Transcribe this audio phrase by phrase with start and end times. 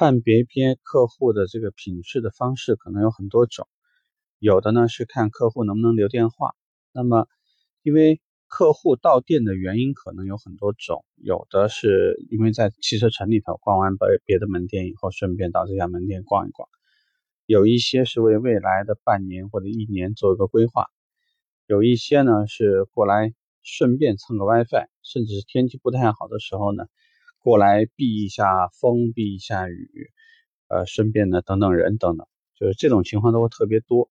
[0.00, 3.68] 判别别客户的这个品质的方式可能有很多种，
[4.38, 6.54] 有的呢是看客户能不能留电话。
[6.90, 7.28] 那么，
[7.82, 8.18] 因为
[8.48, 16.66] 客户到店的原因可能有很多种，有的是因为在汽车城里头逛完别别的门店以后，顺便到这家门店逛一逛；
[17.44, 20.84] 有一些是为未来的半年或者一年做一个规划；
[21.66, 26.86] 有一些呢是过来顺便蹭个 WiFi，甚至是天气不太好的时候呢。
[27.42, 30.10] 过来避一下风，避一下雨，
[30.68, 34.10] 呃，顺便呢等等人等等，就是这种情况都会特别多。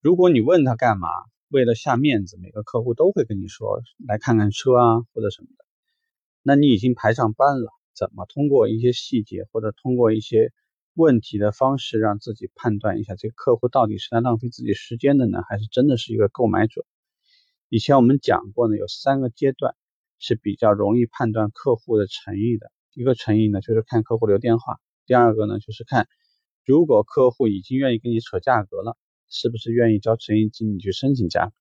[0.00, 1.08] 如果你问他干嘛，
[1.48, 5.64] 为了下面子，每个客户都会跟你说来看看车啊或者什么的，
[6.42, 10.52] 那你已经排上班了，怎么通过一些细节或者通过一些
[10.94, 16.86] 问题的方式，让自己判断一下这个客户到底是在浪费自己时间的呢，还是真的是一个购买者？
[17.68, 19.74] 以前我们讲过呢，有三个阶段。
[20.26, 26.08] 是比较容易判断客户的诚意的一个诚意呢，就是看客户留电话；第二个呢，就是看
[26.64, 28.96] 如果客户已经愿意跟你扯价格了，
[29.28, 31.52] 是不是愿意交诚意金你去申请价格；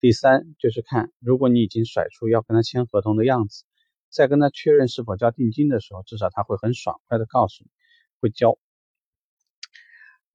[0.00, 3.62] 第三就是看如果你已经甩出要跟他签合同的样子，
[4.10, 7.70] 在跟他确认是否交定金的时候，至少他会很爽快的告诉你
[8.18, 8.58] 会交。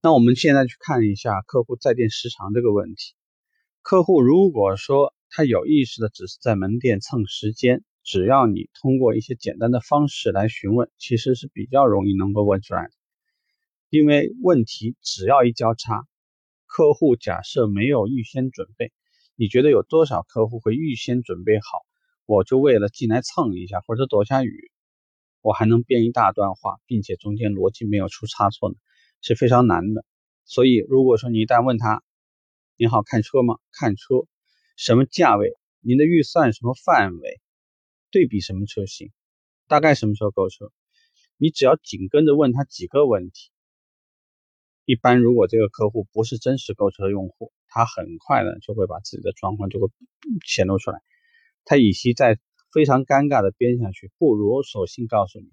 [0.01, 3.13] 那我们现在去看一下客户在店时长这个问题，
[3.81, 5.13] 客户如果说。
[5.29, 12.91] 他有意识的只是在门店蹭时间，只要你通过一些简单的方式来询问，其实是比较容易能够问出来的。
[13.89, 16.07] 因为问题只要一交叉，
[16.65, 18.91] 客户假设没有预先准备，
[19.35, 21.65] 你觉得有多少客户会预先准备好？
[22.25, 24.71] 我就为了进来蹭一下或者躲下雨，
[25.41, 28.75] 我还能编一大段话，并且中间逻辑没有出差错呢？
[29.21, 30.03] 是非常难的。
[30.45, 32.03] 所以如果说你一旦问他，
[32.77, 33.57] 你好看车吗？
[33.71, 34.25] 看车。
[34.77, 35.57] 什么价位？
[35.79, 37.41] 您的预算什么范围？
[38.11, 39.11] 对比什么车型？
[39.67, 40.71] 大概什么时候购车？
[41.37, 43.49] 你只要紧跟着问他几个问题。
[44.85, 49.89] 一般如果这个客户不是真实购车的用户，他很快的就会把自己的状况就会
[50.45, 51.01] 显露出来。
[51.65, 52.37] 他与其在
[52.71, 55.47] 非常尴尬的编下去，不如索性告诉你，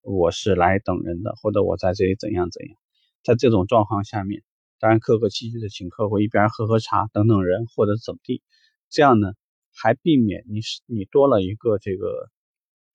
[0.00, 2.74] 我是来等人的，或者我在这里怎样怎样。
[3.22, 4.42] 在这种状况下面，
[4.78, 8.42] 当然客客气气的请客户一边喝喝茶，等等人，或者怎么地。
[8.92, 9.32] 这样呢，
[9.74, 12.28] 还避免你是你多了一个这个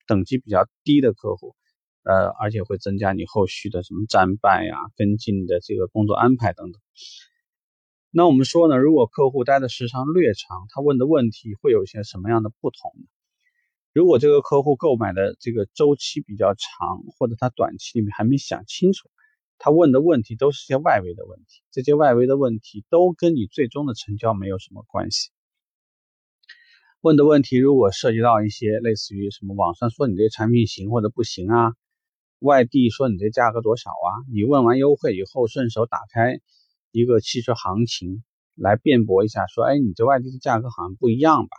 [0.05, 1.55] 等级比较低的客户，
[2.03, 6.79] 呃，而且会增加你后续的什么战败呀、跟进的这个工作安排等等。
[8.11, 13.07] 那我们说呢，如果客户待的时长略长，他问的问题会有些什么样的不同呢？
[13.91, 19.09] 如果这个客户购买的这个周期比较长，或者他短期里面还没想清楚，
[19.57, 25.31] 他问的问题都是些外围的问题，这些外围的问题都跟你最终的成交没有什么关系。
[27.07, 31.73] 问的问题如果涉及到一些类似于什么网上说你这产品行或者不行啊，
[32.39, 36.41] 外地说你这价格多少啊，你问完优惠以后顺手打开
[36.91, 38.25] 一个汽车行情
[38.55, 41.55] 来辩驳一下，说哎你这外地的价格好像不一样吧？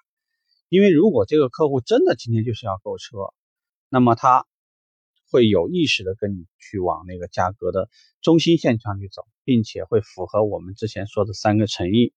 [0.69, 3.17] 因为如果这个客户真的今天就是要购车，
[3.89, 4.45] 那么他
[5.31, 7.89] 会有意识的跟你去往那个价格的
[8.21, 12.13] 中心线上去走，并且会符合我们之前说的三个诚意。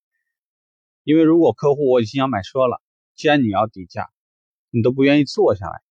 [1.06, 2.82] 因为如果客户我已经要买车了。
[3.16, 4.10] 既然你要底价，
[4.70, 5.82] 你都不愿意坐下来，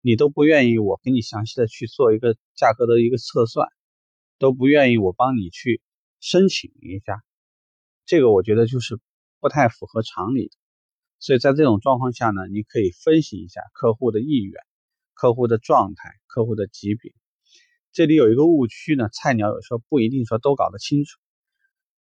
[0.00, 3.68] 你都不愿意我给你详细的去做一个价格的一个测算，
[4.38, 5.80] 都不愿意我帮你去
[6.20, 7.22] 申请一下，
[8.04, 8.98] 这个我觉得就是
[9.40, 10.56] 不太符合常理的。
[11.18, 14.60] 所以在这种状况下呢，你可以分析一下客户的意愿、
[15.14, 17.12] 客户的状态、客户的级别。
[17.92, 21.18] 这里有一个误区呢，菜鸟有时候不一定说都搞得清楚，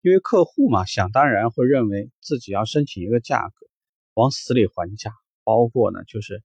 [0.00, 3.66] 因为客户嘛，想当然会认为自己要申请一个价格。
[4.14, 5.12] 往死里还价，
[5.44, 6.42] 包括呢，就是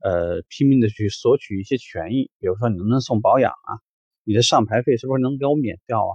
[0.00, 3.80] 呃拼命的去索取一些权益，比如说你能不能送保养啊？
[4.24, 6.14] 你的上牌费是不是能给我免掉啊？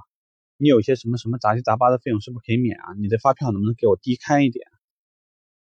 [0.58, 2.94] 你有一些什么什么杂七杂八的费用是不是可以免啊？
[3.00, 4.66] 你的发票能不能给我低开一点？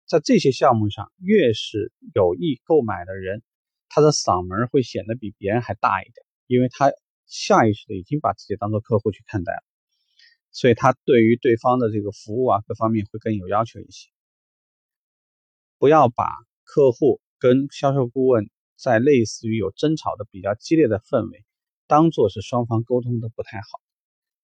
[0.05, 3.41] 在这些项目上，越是有意购买的人，
[3.89, 6.91] 他的嗓门会显得比别人还大一点，因为他
[7.25, 9.63] 下意识的已经把自己当做客户去看待了，
[10.51, 14.09] 所以他对于对方的这个服务啊各方面会更有要求一些。
[15.77, 16.25] 不要把
[16.63, 21.43] 客户跟销售顾问在类似于有争吵的比较激烈的氛围，
[21.87, 23.65] 当做是双方沟通的不太好。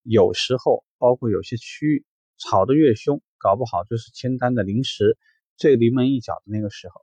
[0.04, 2.06] 有时候，包括有些区域
[2.38, 5.18] 吵得越凶，搞不好就是签单的临时
[5.58, 7.02] 最临门一脚的那个时候。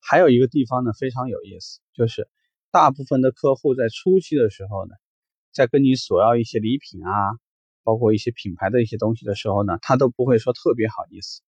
[0.00, 2.28] 还有一个地方呢非常有意思，就是
[2.70, 4.94] 大部分的客户在初期的时候呢，
[5.52, 7.12] 在跟你索要一些礼品啊，
[7.84, 11.42] 包括一些品牌的一些东西的时候呢，他都不会说特别好意思。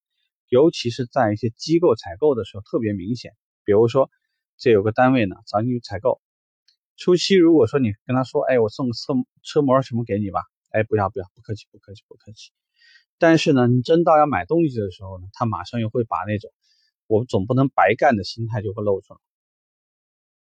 [0.54, 3.32] 尤其是在一些机构采购的时候特别明显，
[3.64, 4.08] 比如说
[4.56, 6.20] 这有个单位呢找你采购，
[6.96, 12.52] 初期如果说你跟他说，哎，我送个车车模什么给你吧，哎，不要不要，不客气不客气不客气。
[13.18, 16.52] 但是呢，你真到要买东西的时候呢，他马上又会把那种
[17.08, 19.18] 我总不能白干的心态就会露出来。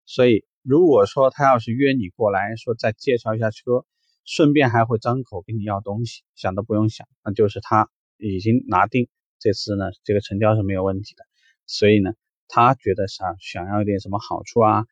[0.05, 3.87] 所以如果说他要是约你过来说再介绍一下车，
[4.23, 9.09] 顺便还会张口跟你要东西，想都不用想，那就是他已经拿定
[9.45, 11.23] 这次呢这个成交是没有问题的。
[11.67, 12.13] 所以呢，
[12.47, 14.85] 他觉得想想要一点什么好处啊。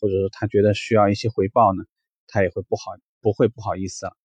[0.00, 1.82] 或者说他觉得需要一些回报呢，
[2.28, 4.16] 他也会不好不会不好意思了。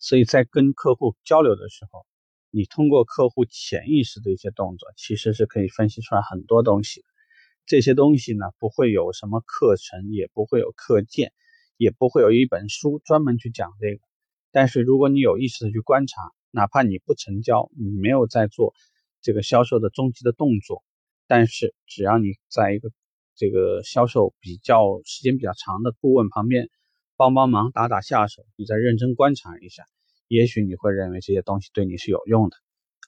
[0.00, 2.04] 所以在跟客户交流的时候，
[2.50, 7.04] 你通过客户潜意识的一些动作，其实是可以分析出来很多东西。
[7.64, 11.32] 这些东西呢，不会有什么课程，也不会有课件，
[11.76, 14.00] 也不会有一本书专门去讲这个。
[14.50, 16.20] 但是如果你有意识的去观察，
[16.54, 18.74] 哪怕你不成交，你没有在做
[19.20, 20.84] 这个销售的终极的动作，
[21.26, 22.90] 但是只要你在一个
[23.34, 26.70] 这个销售比较时间比较长的顾问旁边
[27.16, 29.84] 帮帮忙打打下手，你再认真观察一下，
[30.28, 32.56] 也许你会认为这些东西对你是有用的。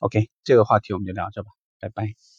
[0.00, 2.35] OK，这个话题我们就聊这吧，拜拜。